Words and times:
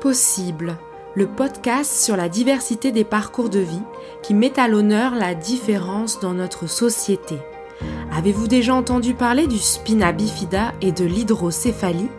Possible, 0.00 0.76
le 1.14 1.26
podcast 1.26 2.02
sur 2.02 2.16
la 2.16 2.28
diversité 2.28 2.92
des 2.92 3.04
parcours 3.04 3.48
de 3.48 3.60
vie 3.60 3.82
qui 4.22 4.34
met 4.34 4.58
à 4.60 4.68
l'honneur 4.68 5.14
la 5.14 5.34
différence 5.34 6.20
dans 6.20 6.34
notre 6.34 6.66
société. 6.66 7.38
Avez-vous 8.12 8.46
déjà 8.46 8.74
entendu 8.74 9.14
parler 9.14 9.46
du 9.46 9.58
spina 9.58 10.12
bifida 10.12 10.72
et 10.82 10.92
de 10.92 11.04
l'hydrocéphalie? 11.04 12.10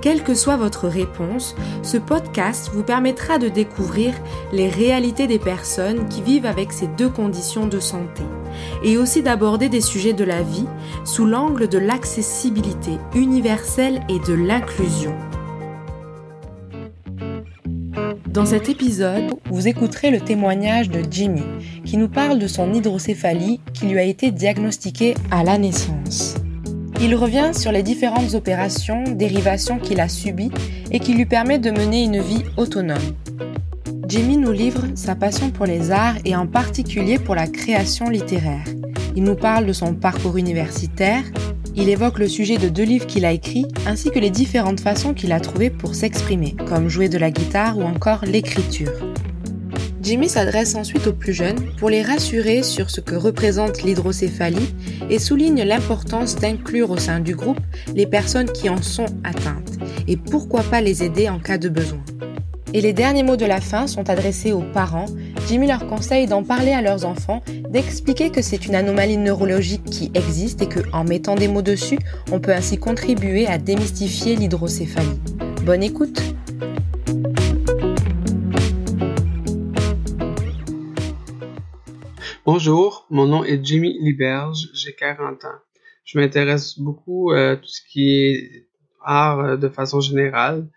Quelle 0.00 0.22
que 0.22 0.34
soit 0.34 0.56
votre 0.56 0.88
réponse, 0.88 1.54
ce 1.82 1.98
podcast 1.98 2.70
vous 2.72 2.82
permettra 2.82 3.38
de 3.38 3.48
découvrir 3.48 4.14
les 4.52 4.68
réalités 4.68 5.26
des 5.26 5.38
personnes 5.38 6.08
qui 6.08 6.22
vivent 6.22 6.46
avec 6.46 6.72
ces 6.72 6.86
deux 6.86 7.10
conditions 7.10 7.66
de 7.66 7.80
santé 7.80 8.22
et 8.82 8.96
aussi 8.96 9.22
d'aborder 9.22 9.68
des 9.68 9.82
sujets 9.82 10.14
de 10.14 10.24
la 10.24 10.42
vie 10.42 10.66
sous 11.04 11.26
l'angle 11.26 11.68
de 11.68 11.78
l'accessibilité 11.78 12.92
universelle 13.14 14.00
et 14.08 14.18
de 14.20 14.32
l'inclusion. 14.32 15.14
Dans 18.32 18.46
cet 18.46 18.68
épisode, 18.68 19.34
vous 19.50 19.66
écouterez 19.66 20.12
le 20.12 20.20
témoignage 20.20 20.88
de 20.88 21.02
Jimmy, 21.10 21.42
qui 21.84 21.96
nous 21.96 22.08
parle 22.08 22.38
de 22.38 22.46
son 22.46 22.72
hydrocéphalie 22.72 23.60
qui 23.74 23.86
lui 23.86 23.98
a 23.98 24.04
été 24.04 24.30
diagnostiquée 24.30 25.16
à 25.32 25.42
la 25.42 25.58
naissance. 25.58 26.36
Il 27.00 27.16
revient 27.16 27.50
sur 27.52 27.72
les 27.72 27.82
différentes 27.82 28.34
opérations, 28.34 29.02
dérivations 29.02 29.80
qu'il 29.80 29.98
a 29.98 30.08
subies 30.08 30.52
et 30.92 31.00
qui 31.00 31.14
lui 31.14 31.26
permettent 31.26 31.64
de 31.64 31.72
mener 31.72 32.04
une 32.04 32.20
vie 32.20 32.44
autonome. 32.56 32.98
Jimmy 34.06 34.36
nous 34.36 34.52
livre 34.52 34.84
sa 34.94 35.16
passion 35.16 35.50
pour 35.50 35.66
les 35.66 35.90
arts 35.90 36.18
et 36.24 36.36
en 36.36 36.46
particulier 36.46 37.18
pour 37.18 37.34
la 37.34 37.48
création 37.48 38.08
littéraire. 38.08 38.64
Il 39.16 39.24
nous 39.24 39.34
parle 39.34 39.66
de 39.66 39.72
son 39.72 39.94
parcours 39.94 40.36
universitaire, 40.36 41.24
il 41.76 41.88
évoque 41.88 42.18
le 42.18 42.28
sujet 42.28 42.58
de 42.58 42.68
deux 42.68 42.84
livres 42.84 43.06
qu'il 43.06 43.24
a 43.24 43.32
écrits 43.32 43.66
ainsi 43.86 44.10
que 44.10 44.18
les 44.18 44.30
différentes 44.30 44.80
façons 44.80 45.14
qu'il 45.14 45.32
a 45.32 45.40
trouvées 45.40 45.70
pour 45.70 45.94
s'exprimer, 45.94 46.56
comme 46.68 46.88
jouer 46.88 47.08
de 47.08 47.18
la 47.18 47.30
guitare 47.30 47.78
ou 47.78 47.82
encore 47.82 48.24
l'écriture. 48.24 48.92
Jimmy 50.02 50.28
s'adresse 50.28 50.74
ensuite 50.74 51.06
aux 51.06 51.12
plus 51.12 51.34
jeunes 51.34 51.72
pour 51.76 51.90
les 51.90 52.02
rassurer 52.02 52.62
sur 52.62 52.90
ce 52.90 53.00
que 53.00 53.14
représente 53.14 53.82
l'hydrocéphalie 53.82 54.74
et 55.10 55.18
souligne 55.18 55.62
l'importance 55.62 56.36
d'inclure 56.36 56.90
au 56.90 56.96
sein 56.96 57.20
du 57.20 57.34
groupe 57.34 57.60
les 57.94 58.06
personnes 58.06 58.50
qui 58.50 58.68
en 58.70 58.80
sont 58.80 59.06
atteintes 59.24 59.78
et 60.08 60.16
pourquoi 60.16 60.62
pas 60.62 60.80
les 60.80 61.02
aider 61.04 61.28
en 61.28 61.38
cas 61.38 61.58
de 61.58 61.68
besoin. 61.68 62.02
Et 62.72 62.80
les 62.80 62.92
derniers 62.92 63.24
mots 63.24 63.36
de 63.36 63.46
la 63.46 63.60
fin 63.60 63.88
sont 63.88 64.08
adressés 64.10 64.52
aux 64.52 64.62
parents. 64.62 65.06
Jimmy 65.48 65.66
leur 65.66 65.88
conseille 65.88 66.28
d'en 66.28 66.44
parler 66.44 66.70
à 66.70 66.80
leurs 66.80 67.04
enfants, 67.04 67.42
d'expliquer 67.68 68.30
que 68.30 68.42
c'est 68.42 68.64
une 68.64 68.76
anomalie 68.76 69.16
neurologique 69.16 69.82
qui 69.84 70.12
existe 70.14 70.62
et 70.62 70.68
que, 70.68 70.78
en 70.92 71.02
mettant 71.02 71.34
des 71.34 71.48
mots 71.48 71.62
dessus, 71.62 71.98
on 72.30 72.38
peut 72.38 72.52
ainsi 72.52 72.78
contribuer 72.78 73.48
à 73.48 73.58
démystifier 73.58 74.36
l'hydrocéphalie. 74.36 75.18
Bonne 75.64 75.82
écoute! 75.82 76.22
Bonjour, 82.46 83.04
mon 83.10 83.26
nom 83.26 83.42
est 83.42 83.64
Jimmy 83.64 83.98
Liberge, 84.00 84.68
j'ai 84.74 84.94
40 84.94 85.44
ans. 85.44 85.48
Je 86.04 86.20
m'intéresse 86.20 86.78
beaucoup 86.78 87.32
à 87.32 87.56
tout 87.56 87.68
ce 87.68 87.80
qui 87.90 88.14
est 88.14 88.66
art 89.04 89.58
de 89.58 89.68
façon 89.68 90.00
générale. 90.00 90.68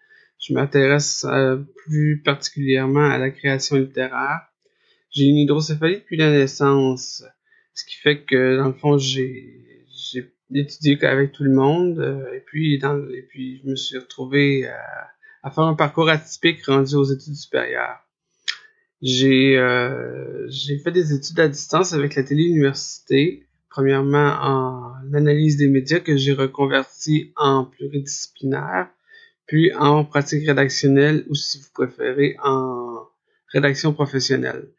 Je 0.43 0.53
m'intéresse 0.53 1.25
euh, 1.29 1.57
plus 1.85 2.21
particulièrement 2.21 3.09
à 3.09 3.17
la 3.17 3.29
création 3.29 3.77
littéraire. 3.77 4.41
J'ai 5.09 5.25
une 5.25 5.37
hydrocéphalie 5.37 5.99
depuis 5.99 6.17
la 6.17 6.31
naissance, 6.31 7.23
ce 7.73 7.85
qui 7.85 7.95
fait 7.95 8.23
que 8.23 8.57
dans 8.57 8.67
le 8.67 8.73
fond 8.73 8.97
j'ai 8.97 9.61
étudié 10.53 11.01
avec 11.05 11.31
tout 11.31 11.43
le 11.43 11.53
monde 11.53 11.97
euh, 11.99 12.33
et 12.33 12.41
puis 12.41 12.77
dans 12.77 12.97
et 13.09 13.21
puis 13.21 13.61
je 13.63 13.69
me 13.69 13.75
suis 13.75 13.97
retrouvé 13.97 14.67
à, 15.43 15.49
faire 15.49 15.63
un 15.63 15.75
parcours 15.75 16.09
atypique 16.09 16.65
rendu 16.65 16.95
aux 16.95 17.05
études 17.05 17.35
supérieures. 17.35 17.99
J'ai 19.01 19.57
euh, 19.57 20.49
fait 20.83 20.91
des 20.91 21.13
études 21.13 21.39
à 21.39 21.47
distance 21.47 21.93
avec 21.93 22.15
la 22.15 22.23
télé-université, 22.23 23.47
premièrement 23.69 24.37
en 24.41 25.13
analyse 25.13 25.55
des 25.55 25.69
médias 25.69 25.99
que 25.99 26.17
j'ai 26.17 26.33
reconverti 26.33 27.31
en 27.37 27.63
pluridisciplinaire 27.63 28.89
puis 29.45 29.73
en 29.73 30.05
pratique 30.05 30.47
rédactionnelle 30.47 31.25
ou 31.29 31.35
si 31.35 31.59
vous 31.59 31.69
préférez 31.73 32.35
en 32.43 33.07
rédaction 33.49 33.93
professionnelle. 33.93 34.69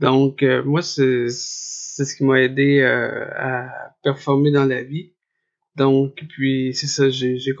Donc 0.00 0.42
euh, 0.42 0.62
moi 0.64 0.82
c'est 0.82 1.28
ce 1.28 2.14
qui 2.16 2.24
m'a 2.24 2.40
aidé 2.40 2.80
euh, 2.80 3.26
à 3.36 3.94
performer 4.02 4.50
dans 4.50 4.64
la 4.64 4.82
vie. 4.82 5.12
Donc 5.76 6.24
puis 6.30 6.74
c'est 6.74 6.86
ça 6.86 7.10
j'ai 7.10 7.38
j'ai 7.38 7.54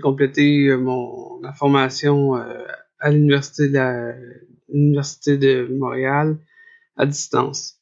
complété 0.00 0.68
euh, 0.68 0.78
mon 0.78 1.40
ma 1.40 1.52
formation 1.54 2.34
à 2.34 3.10
l'université 3.10 3.68
de 3.68 5.36
de 5.36 5.74
Montréal 5.78 6.38
à 6.96 7.06
distance. 7.06 7.80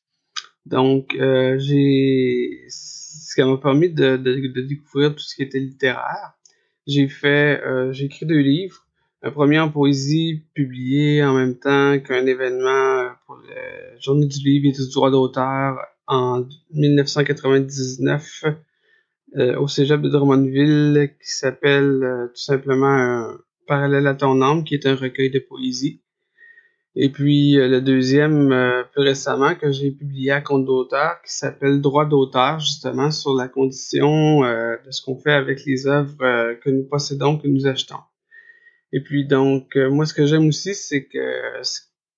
Donc 0.67 1.13
j'ai 1.13 2.65
ce 2.69 3.35
qui 3.35 3.43
m'a 3.43 3.57
permis 3.59 3.91
de, 3.91 4.17
de, 4.17 4.49
de 4.49 4.61
découvrir 4.63 5.15
tout 5.15 5.23
ce 5.23 5.35
qui 5.35 5.43
était 5.43 5.59
littéraire 5.59 6.37
j'ai 6.87 7.09
fait, 7.09 7.61
euh, 7.65 7.93
j'ai 7.93 8.07
écrit 8.07 8.27
deux 8.27 8.39
livres. 8.39 8.87
Un 9.23 9.31
premier 9.31 9.59
en 9.59 9.71
poésie, 9.71 10.45
publié 10.55 11.25
en 11.25 11.35
même 11.35 11.59
temps 11.59 11.99
qu'un 12.01 12.27
événement 12.27 13.01
euh, 13.01 13.09
pour 13.27 13.37
le 13.37 14.01
Journée 14.01 14.27
du 14.27 14.39
livre 14.39 14.69
et 14.69 14.73
du 14.73 14.89
droit 14.93 15.11
d'auteur 15.11 15.79
en 16.07 16.45
1999 16.73 18.45
euh, 19.37 19.59
au 19.59 19.67
cégep 19.67 20.01
de 20.01 20.09
Drummondville 20.09 21.11
qui 21.21 21.31
s'appelle 21.31 22.29
tout 22.33 22.41
simplement 22.41 23.33
Parallèle 23.67 24.07
à 24.07 24.15
ton 24.15 24.41
âme, 24.43 24.63
qui 24.63 24.75
est 24.75 24.87
un 24.87 24.95
recueil 24.95 25.31
de 25.31 25.41
poésie. 25.41 26.01
Et 26.99 27.11
puis 27.11 27.59
euh, 27.59 27.69
le 27.69 27.83
deuxième, 27.83 28.51
euh, 28.53 28.83
plus 28.91 29.03
récemment, 29.03 29.55
que 29.55 29.71
j'ai 29.71 29.91
publié 29.91 30.31
à 30.31 30.41
compte 30.41 30.65
d'auteur, 30.65 31.21
qui 31.23 31.35
s'appelle 31.35 31.83
Droit 31.83 32.07
d'auteur, 32.07 32.59
justement, 32.59 33.11
sur 33.11 33.35
la 33.35 33.49
condition 33.49 34.45
euh, 34.45 34.77
de 34.85 34.91
ce 34.91 35.03
qu'on 35.03 35.21
fait 35.21 35.35
avec 35.35 35.63
les 35.67 35.87
œuvres 35.87 36.55
que 36.55 36.71
nous 36.71 36.85
possédons, 36.89 37.37
que 37.37 37.49
nous 37.49 37.67
achetons. 37.67 38.01
Et 38.93 39.03
puis 39.03 39.27
donc, 39.27 39.77
moi, 39.77 40.07
ce 40.07 40.15
que 40.15 40.25
j'aime 40.25 40.49
aussi, 40.49 40.75
c'est 40.75 41.05
que 41.05 41.61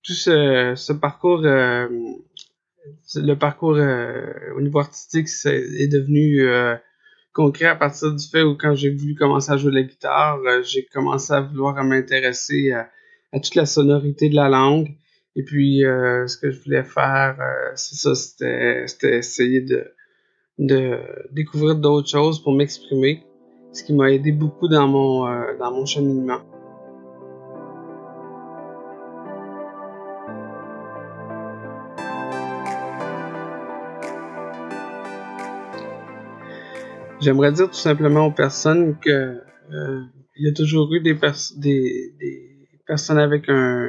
tout 0.05 0.13
ce, 0.13 0.75
ce 0.77 0.93
parcours, 0.93 1.41
le 1.43 1.89
parcours 3.35 3.79
au 4.57 4.61
niveau 4.61 4.79
artistique, 4.79 5.27
est 5.47 5.89
devenu 5.91 6.47
concret 7.33 7.67
à 7.67 7.75
partir 7.75 8.15
du 8.15 8.25
fait 8.29 8.43
où 8.43 8.55
quand 8.55 8.75
j'ai 8.75 8.91
voulu 8.91 9.17
commencer 9.17 9.51
à 9.51 9.57
jouer 9.57 9.73
la 9.73 9.83
guitare, 9.83 10.39
j'ai 10.63 10.85
commencé 10.85 11.33
à 11.33 11.41
vouloir 11.41 11.83
m'intéresser 11.83 12.71
à 12.71 12.89
à 13.33 13.41
toute 13.41 13.55
la 13.55 13.67
sonorité 13.67 14.29
de 14.29 14.37
la 14.37 14.49
langue. 14.49 14.97
Et 15.37 15.45
puis, 15.45 15.85
euh, 15.85 16.27
ce 16.27 16.37
que 16.37 16.51
je 16.51 16.63
voulais 16.63 16.83
faire, 16.83 17.37
euh, 17.41 17.73
c'est 17.75 17.97
ça, 17.97 18.15
c'était, 18.15 19.19
essayer 19.19 19.61
de, 19.61 19.85
de 20.59 20.99
découvrir 21.33 21.77
d'autres 21.77 22.09
choses 22.09 22.43
pour 22.43 22.53
m'exprimer, 22.53 23.23
ce 23.73 23.85
qui 23.85 23.95
m'a 23.95 24.11
aidé 24.11 24.33
beaucoup 24.33 24.69
dans 24.69 24.89
mon, 24.89 25.29
euh, 25.29 25.57
dans 25.59 25.71
mon 25.73 25.87
cheminement. 25.87 26.41
J'aimerais 37.21 37.53
dire 37.53 37.67
tout 37.67 37.75
simplement 37.75 38.27
aux 38.27 38.33
personnes 38.33 38.97
que 38.99 39.43
il 40.41 40.47
y 40.47 40.49
a 40.49 40.53
toujours 40.53 40.95
eu 40.95 41.01
des, 41.01 41.15
des, 41.57 42.15
des 42.19 42.58
personne 42.89 43.19
avec 43.19 43.49
un 43.49 43.89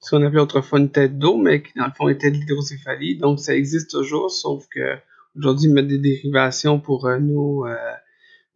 ce 0.00 0.10
qu'on 0.10 0.22
appelait 0.22 0.40
autrefois 0.40 0.80
une 0.80 0.90
tête 0.90 1.18
d'eau, 1.18 1.38
mais 1.38 1.62
qui 1.62 1.72
dans 1.78 1.86
le 1.86 1.92
fond 1.92 2.08
était 2.08 2.30
de 2.30 2.36
l'hydrocéphalie. 2.36 3.16
Donc 3.16 3.40
ça 3.40 3.56
existe 3.56 3.90
toujours, 3.90 4.30
sauf 4.30 4.66
que 4.68 4.96
aujourd'hui 5.34 5.68
ils 5.68 5.72
mettent 5.72 5.88
des 5.88 5.98
dérivations 5.98 6.78
pour 6.78 7.06
euh, 7.06 7.18
nous 7.18 7.64
euh, 7.64 7.74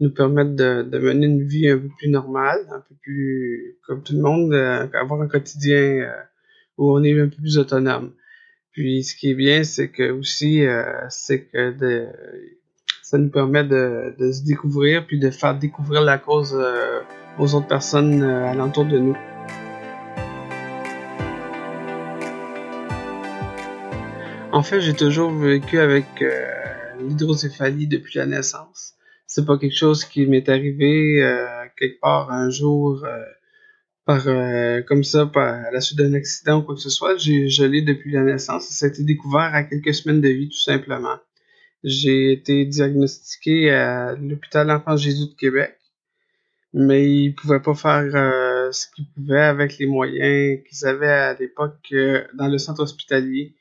nous 0.00 0.10
permettre 0.10 0.54
de, 0.54 0.99
mener 0.99 1.26
une 1.26 1.49
vie 1.49 1.71
un 1.71 1.78
peu 1.78 1.88
plus 1.97 2.10
normale, 2.10 2.60
un 2.71 2.81
peu 2.81 2.94
plus 3.03 3.78
comme 3.87 4.03
tout 4.03 4.12
le 4.12 4.20
monde, 4.20 4.52
euh, 4.52 4.87
avoir 4.93 5.23
un 5.23 5.29
quotidien 5.29 6.12
où 6.76 6.93
on 6.93 7.02
est 7.02 7.19
un 7.19 7.29
peu 7.29 7.37
plus 7.37 7.56
autonome. 7.56 8.12
Puis 8.73 9.02
ce 9.02 9.17
qui 9.17 9.31
est 9.31 9.34
bien, 9.34 9.64
c'est 9.64 9.88
que 9.88 10.11
aussi 10.11 10.64
c'est 11.08 11.46
que 11.46 11.73
de, 11.73 12.06
ça 13.02 13.17
nous 13.17 13.31
permet 13.31 13.64
de, 13.64 14.14
de, 14.19 14.31
se 14.32 14.44
découvrir 14.44 15.06
puis 15.06 15.19
de 15.19 15.31
faire 15.31 15.58
découvrir 15.58 16.02
la 16.02 16.19
cause 16.19 16.55
aux 17.38 17.55
autres 17.55 17.69
personnes 17.69 18.23
alentour 18.23 18.85
de 18.85 18.99
nous. 18.99 19.17
En 24.58 24.62
fait, 24.62 24.81
j'ai 24.81 24.94
toujours 24.94 25.31
vécu 25.31 25.79
avec 25.79 26.06
euh, 26.20 26.44
l'hydrocéphalie 27.00 27.87
depuis 27.87 28.19
la 28.19 28.26
naissance. 28.26 28.94
C'est 29.26 29.44
pas 29.44 29.58
quelque 29.58 29.76
chose 29.76 30.05
qui 30.05 30.26
m'est 30.26 30.49
arrivé 30.49 31.23
euh, 31.23 31.46
quelque 31.76 32.00
part 32.00 32.32
un 32.32 32.49
jour 32.50 33.05
euh, 33.05 33.23
par 34.05 34.25
comme 34.87 35.05
ça 35.05 35.26
par 35.26 35.67
à 35.67 35.70
la 35.70 35.81
suite 35.82 35.99
d'un 35.99 36.14
accident 36.14 36.58
ou 36.58 36.62
quoi 36.62 36.75
que 36.75 36.81
ce 36.81 36.91
soit. 36.91 37.19
J'ai 37.19 37.69
l'ai 37.69 37.82
depuis 37.82 38.11
la 38.11 38.23
naissance. 38.23 38.69
Ça 38.69 38.87
a 38.87 38.88
été 38.88 39.05
découvert 39.05 39.55
à 39.55 39.64
quelques 39.64 39.94
semaines 39.94 40.23
de 40.23 40.29
vie 40.29 40.49
tout 40.49 40.58
simplement. 40.58 41.19
J'ai 41.84 42.32
été 42.32 42.64
diagnostiqué 42.64 43.70
à 43.70 44.17
l'hôpital 44.17 44.70
Enfant 44.70 44.96
Jésus 44.96 45.29
de 45.29 45.34
Québec, 45.34 45.78
mais 46.73 47.11
ils 47.11 47.35
pouvaient 47.35 47.61
pas 47.61 47.75
faire 47.75 48.11
euh, 48.15 48.70
ce 48.73 48.87
qu'ils 48.94 49.06
pouvaient 49.15 49.41
avec 49.41 49.79
les 49.79 49.87
moyens 49.87 50.61
qu'ils 50.69 50.87
avaient 50.87 51.06
à 51.06 51.35
l'époque 51.35 51.79
euh, 51.93 52.25
dans 52.35 52.49
le 52.49 52.59
centre 52.59 52.82
hospitalier. 52.82 53.55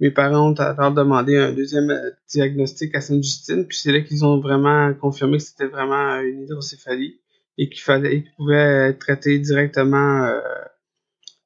Mes 0.00 0.10
parents 0.10 0.50
ont 0.50 0.54
alors 0.54 0.92
demandé 0.92 1.36
un 1.36 1.52
deuxième 1.52 1.90
euh, 1.90 2.10
diagnostic 2.28 2.94
à 2.94 3.00
Sainte-Justine, 3.00 3.66
puis 3.66 3.76
c'est 3.76 3.92
là 3.92 4.00
qu'ils 4.00 4.24
ont 4.24 4.40
vraiment 4.40 4.92
confirmé 4.94 5.38
que 5.38 5.44
c'était 5.44 5.66
vraiment 5.66 6.18
une 6.20 6.42
hydrocéphalie 6.42 7.20
et 7.58 7.68
qu'il 7.68 7.82
fallait 7.82 8.22
qu'ils 8.22 8.34
pouvaient 8.36 8.88
être 8.88 8.98
traités 8.98 9.38
directement 9.38 10.28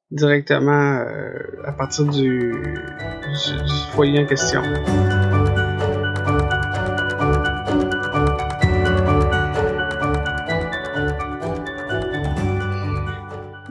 directement 0.09 1.05
à 1.65 1.71
partir 1.73 2.05
du, 2.05 2.51
du 2.51 3.93
foyer 3.93 4.19
en 4.19 4.25
question. 4.25 4.63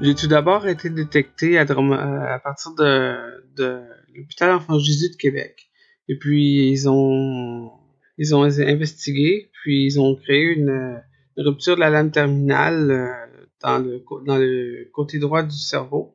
J'ai 0.00 0.14
tout 0.14 0.28
d'abord 0.28 0.68
été 0.68 0.90
détecté 0.90 1.58
à, 1.58 1.62
à 1.62 2.38
partir 2.38 2.72
de, 2.74 3.82
l'hôpital 4.14 4.52
Enfant 4.52 4.78
Jésus 4.78 5.10
de 5.10 5.16
Québec. 5.16 5.68
Et 6.08 6.16
puis 6.16 6.70
ils 6.70 6.88
ont 6.88 7.72
ils 8.16 8.34
ont 8.34 8.42
investigué, 8.42 9.50
puis 9.52 9.86
ils 9.86 10.00
ont 10.00 10.14
créé 10.14 10.42
une, 10.54 11.00
rupture 11.36 11.74
de 11.74 11.80
la 11.80 11.90
lame 11.90 12.10
terminale 12.10 12.90
euh, 12.90 13.12
dans 13.60 13.78
le 13.78 14.88
côté 14.92 15.18
droit 15.18 15.42
du 15.42 15.56
cerveau. 15.56 16.14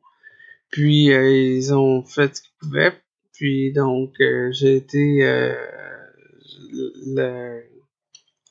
Puis 0.70 1.12
euh, 1.12 1.30
ils 1.30 1.74
ont 1.74 2.02
fait 2.04 2.36
ce 2.36 2.42
qu'ils 2.42 2.54
pouvaient. 2.60 2.92
Puis 3.34 3.72
donc 3.72 4.14
euh, 4.20 4.50
j'ai 4.52 4.76
été 4.76 5.20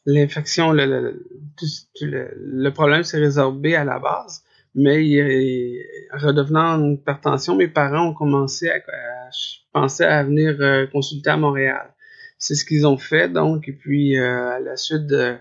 l'infection, 0.06 0.74
le, 0.74 2.70
problème 2.70 3.04
s'est 3.04 3.20
résorbé 3.20 3.76
à 3.76 3.84
la 3.84 3.98
base. 4.00 4.44
Mais 4.76 4.98
en 6.14 6.18
redevenant 6.18 6.80
une 6.80 6.94
hypertension, 6.94 7.56
mes 7.56 7.68
parents 7.68 8.10
ont 8.10 8.14
commencé 8.14 8.70
à, 8.70 8.80
penser 9.72 10.04
à 10.04 10.24
venir 10.24 10.56
euh, 10.60 10.88
consulter 10.88 11.30
à 11.30 11.38
Montréal. 11.38 11.94
C'est 12.38 12.56
ce 12.56 12.66
qu'ils 12.66 12.86
ont 12.86 12.98
fait, 12.98 13.30
donc, 13.30 13.68
et 13.68 13.74
puis 13.74 14.18
euh, 14.18 14.50
à 14.50 14.60
la 14.60 14.76
suite 14.76 15.06
de, 15.06 15.38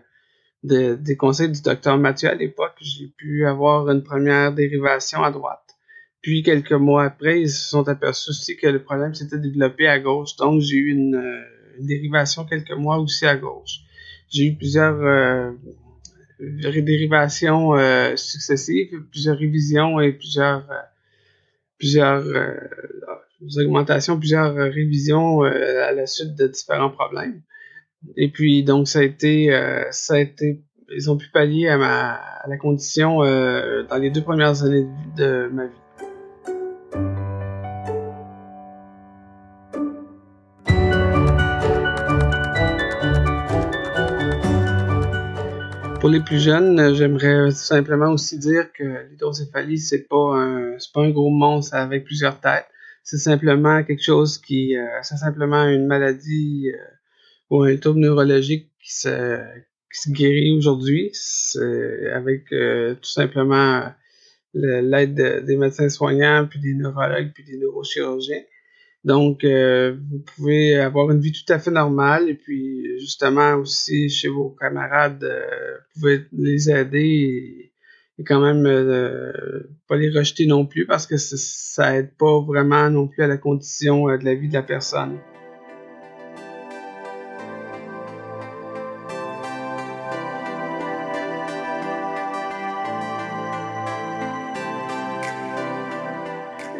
des 0.62 1.17
conseils 1.17 1.50
du 1.50 1.62
docteur 1.62 1.99
Mathieu 1.99 2.29
à 2.29 2.34
l'époque, 2.34 2.76
j'ai 2.81 3.08
pu 3.08 3.46
avoir 3.46 3.88
une 3.90 4.02
première 4.02 4.52
dérivation 4.52 5.23
à 5.23 5.31
droite. 5.31 5.76
Puis 6.20 6.44
quelques 6.44 6.73
mois 6.73 7.05
après, 7.05 7.40
ils 7.40 7.50
se 7.50 7.69
sont 7.69 7.88
aperçus 7.88 8.31
aussi 8.31 8.56
que 8.56 8.69
le 8.69 8.82
problème 8.82 9.12
s'était 9.14 9.38
développé 9.38 9.88
à 9.88 9.99
gauche, 9.99 10.37
donc 10.37 10.61
j'ai 10.61 10.76
eu 10.76 10.90
une, 10.90 11.17
euh, 11.17 11.79
une, 11.79 11.87
dérivation 11.87 12.44
quelques 12.44 12.73
mois 12.73 12.99
aussi 12.99 13.26
à 13.26 13.37
gauche. 13.37 13.81
J'ai 14.31 14.46
eu 14.46 14.56
plusieurs 14.56 15.02
dérivations 16.83 17.77
euh, 17.77 18.17
successives, 18.17 19.03
plusieurs 19.11 19.39
révisions 19.39 20.00
et 20.00 20.12
plusieurs 20.12 20.71
euh, 20.71 20.81
plusieurs 21.79 22.25
euh, 22.27 22.55
augmentations, 23.59 24.19
plusieurs 24.19 24.55
révisions 24.55 25.43
à 25.43 25.93
la 25.93 26.06
suite 26.06 26.37
de 26.37 26.47
différents 26.47 26.91
problèmes. 26.91 27.43
Et 28.17 28.31
puis 28.31 28.62
donc 28.62 28.89
ça 28.89 29.00
a 29.00 29.03
été 29.03 29.50
ça 29.91 30.15
a 30.15 30.19
été 30.19 30.62
ils 30.94 31.11
ont 31.11 31.17
pu 31.17 31.29
pallier 31.31 31.69
à 31.69 31.77
ma 31.77 32.12
à 32.15 32.49
la 32.49 32.56
condition 32.56 33.19
dans 33.19 33.99
les 34.00 34.11
deux 34.11 34.23
premières 34.23 34.62
années 34.65 34.87
de 35.17 35.49
ma 35.53 35.67
vie. 35.67 35.81
Pour 46.03 46.11
les 46.11 46.19
plus 46.19 46.41
jeunes, 46.41 46.81
euh, 46.81 46.95
j'aimerais 46.95 47.53
simplement 47.53 48.11
aussi 48.11 48.37
dire 48.37 48.73
que 48.73 49.09
l'hydrocéphalie, 49.09 49.79
c'est 49.79 50.09
pas 50.09 50.35
un, 50.35 50.77
c'est 50.81 50.91
pas 50.93 51.03
un 51.03 51.11
gros 51.11 51.31
monstre 51.31 51.77
avec 51.77 52.05
plusieurs 52.05 52.41
têtes. 52.41 52.67
C'est 53.05 53.19
simplement 53.19 53.85
quelque 53.85 54.03
chose 54.03 54.39
qui, 54.39 54.77
euh, 54.77 54.85
c'est 55.03 55.17
simplement 55.17 55.63
une 55.69 55.87
maladie 55.87 56.73
euh, 56.75 56.77
ou 57.51 57.63
un 57.63 57.77
trouble 57.77 58.01
neurologique 58.01 58.69
qui 58.83 58.93
se, 58.93 59.39
qui 59.95 60.01
se 60.01 60.11
guérit 60.11 60.51
aujourd'hui. 60.51 61.13
avec 62.13 62.49
tout 62.49 63.09
simplement 63.09 63.85
l'aide 64.55 65.45
des 65.47 65.57
médecins 65.57 65.89
soignants, 65.89 66.49
puis 66.51 66.59
des 66.59 66.75
neurologues, 66.75 67.31
puis 67.33 67.45
des 67.45 67.59
neurochirurgiens. 67.59 68.43
Donc, 69.05 69.43
euh, 69.43 69.97
vous 70.11 70.21
pouvez 70.21 70.77
avoir 70.77 71.11
une 71.11 71.21
vie 71.21 71.33
tout 71.33 71.53
à 71.53 71.59
fait 71.59 71.73
normale 71.73 72.29
et 72.29 72.35
puis 72.35 73.01
justement 73.01 73.55
aussi 73.55 74.09
chez 74.09 74.29
vos 74.29 74.51
camarades, 74.51 75.25
euh, 75.25 75.77
vous 75.95 76.01
pouvez 76.01 76.27
les 76.33 76.71
aider 76.71 77.69
et, 78.19 78.25
quand 78.25 78.41
même 78.41 78.65
euh, 78.67 79.63
pas 79.89 79.97
les 79.97 80.17
rejeter 80.17 80.47
non 80.47 80.65
plus 80.65 80.87
parce 80.87 81.09
que 81.09 81.17
ça 81.17 81.97
aide 81.97 82.17
pas 82.17 82.41
vraiment 82.41 82.89
non 82.89 83.09
plus 83.09 83.25
à 83.25 83.27
la 83.27 83.37
condition 83.37 84.07
de 84.07 84.25
la 84.25 84.35
vie 84.37 84.49
de 84.49 84.55
la 84.55 84.63
personne. 84.63 85.19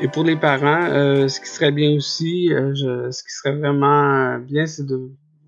Et 0.03 0.09
pour 0.09 0.25
les 0.25 0.35
parents, 0.35 0.91
euh, 0.91 1.29
ce 1.29 1.41
qui 1.41 1.47
serait 1.47 1.71
bien 1.71 1.93
aussi, 1.93 2.53
euh, 2.53 3.13
ce 3.13 3.23
qui 3.23 3.31
serait 3.31 3.55
vraiment 3.55 4.37
bien, 4.41 4.67
c'est 4.67 4.85
de 4.85 4.97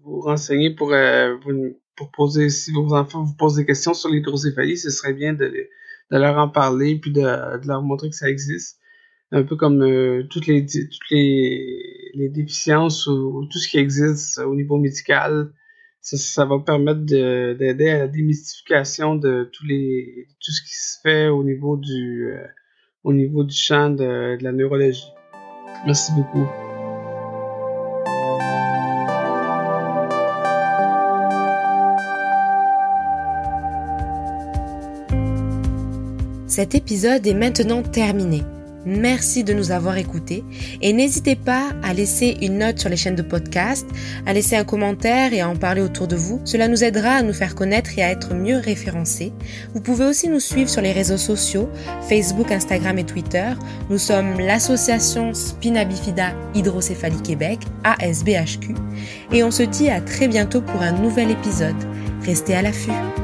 vous 0.04 0.20
renseigner 0.20 0.70
pour, 0.70 0.92
euh, 0.92 1.36
pour 1.96 2.12
poser, 2.12 2.50
si 2.50 2.70
vos 2.70 2.94
enfants 2.94 3.24
vous 3.24 3.34
posent 3.34 3.56
des 3.56 3.66
questions 3.66 3.94
sur 3.94 4.10
l'hydrocéphalie, 4.10 4.76
ce 4.76 4.90
serait 4.90 5.12
bien 5.12 5.32
de, 5.32 5.46
de 5.46 5.68
leur 6.16 6.38
en 6.38 6.48
parler 6.48 7.00
puis 7.00 7.10
de, 7.10 7.20
de, 7.20 7.66
leur 7.66 7.82
montrer 7.82 8.10
que 8.10 8.14
ça 8.14 8.30
existe. 8.30 8.78
Un 9.32 9.42
peu 9.42 9.56
comme 9.56 9.80
toutes 10.30 10.46
les 10.46 10.64
toutes 10.64 11.10
les, 11.10 12.12
les 12.14 12.28
déficiences 12.28 13.08
ou, 13.08 13.48
tout 13.50 13.58
ce 13.58 13.66
qui 13.68 13.78
existe 13.78 14.38
au 14.38 14.54
niveau 14.54 14.78
médical, 14.78 15.50
ça, 16.00 16.16
ça 16.16 16.44
va 16.44 16.60
permettre 16.60 17.00
d'aider 17.00 17.88
à 17.88 17.98
la 17.98 18.06
démystification 18.06 19.16
de 19.16 19.50
tous 19.52 19.66
les 19.66 20.28
tout 20.40 20.52
ce 20.52 20.62
qui 20.62 20.76
se 20.76 21.00
fait 21.02 21.26
au 21.26 21.42
niveau 21.42 21.76
du 21.76 22.30
au 23.04 23.12
niveau 23.12 23.44
du 23.44 23.54
champ 23.54 23.90
de, 23.90 24.38
la 24.40 24.52
neurologie. 24.52 25.12
Merci 25.86 26.12
beaucoup. 26.12 26.46
Cet 36.46 36.74
épisode 36.74 37.26
est 37.26 37.34
maintenant 37.34 37.82
terminé. 37.82 38.42
Merci 38.86 39.44
de 39.44 39.54
nous 39.54 39.70
avoir 39.70 39.96
écoutés 39.96 40.44
et 40.82 40.92
n'hésitez 40.92 41.36
pas 41.36 41.70
à 41.82 41.94
laisser 41.94 42.36
une 42.42 42.58
note 42.58 42.78
sur 42.78 42.88
les 42.88 42.96
chaînes 42.96 43.14
de 43.14 43.22
podcast, 43.22 43.86
à 44.26 44.32
laisser 44.32 44.56
un 44.56 44.64
commentaire 44.64 45.32
et 45.32 45.40
à 45.40 45.48
en 45.48 45.56
parler 45.56 45.80
autour 45.80 46.06
de 46.06 46.16
vous. 46.16 46.40
Cela 46.44 46.68
nous 46.68 46.84
aidera 46.84 47.10
à 47.10 47.22
nous 47.22 47.32
faire 47.32 47.54
connaître 47.54 47.98
et 47.98 48.02
à 48.02 48.10
être 48.10 48.34
mieux 48.34 48.58
référencés. 48.58 49.32
Vous 49.74 49.80
pouvez 49.80 50.04
aussi 50.04 50.28
nous 50.28 50.40
suivre 50.40 50.68
sur 50.68 50.82
les 50.82 50.92
réseaux 50.92 51.16
sociaux, 51.16 51.68
Facebook, 52.08 52.50
Instagram 52.50 52.98
et 52.98 53.04
Twitter. 53.04 53.52
Nous 53.90 53.98
sommes 53.98 54.38
l'association 54.38 55.32
Spina 55.34 55.84
Bifida 55.84 56.32
Hydrocéphalie 56.54 57.22
Québec, 57.22 57.60
ASBHQ, 57.84 58.74
et 59.32 59.42
on 59.42 59.50
se 59.50 59.62
dit 59.62 59.88
à 59.88 60.00
très 60.00 60.28
bientôt 60.28 60.60
pour 60.60 60.82
un 60.82 60.92
nouvel 60.92 61.30
épisode. 61.30 61.74
Restez 62.24 62.54
à 62.54 62.62
l'affût. 62.62 63.23